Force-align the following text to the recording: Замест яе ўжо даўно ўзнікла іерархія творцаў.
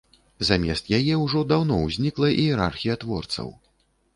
Замест 0.47 0.87
яе 0.99 1.15
ўжо 1.25 1.43
даўно 1.51 1.77
ўзнікла 1.81 2.33
іерархія 2.45 2.99
творцаў. 3.05 3.57